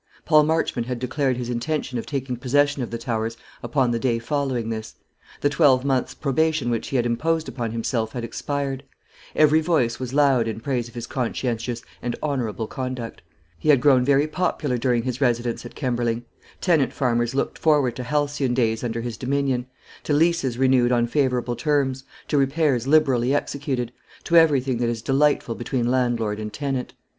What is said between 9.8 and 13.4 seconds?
was loud in praise of his conscientious and honourable conduct.